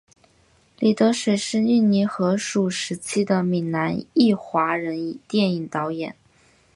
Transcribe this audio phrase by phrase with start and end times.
[0.79, 6.15] 李德水是印尼荷属时期的闽南裔华人电影导演。